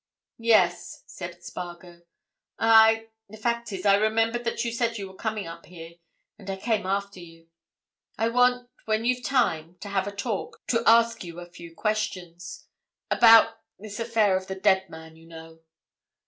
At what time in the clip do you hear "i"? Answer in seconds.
3.85-3.97, 6.49-6.55, 8.17-8.29